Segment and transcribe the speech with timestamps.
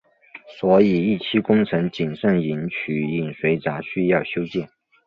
[0.59, 4.67] 所以一期工程仅剩引渠进水闸需要修建。